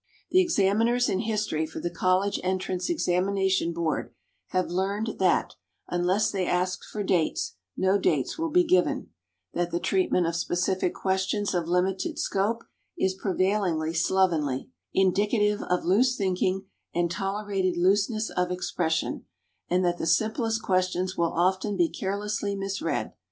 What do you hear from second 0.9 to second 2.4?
in history for the College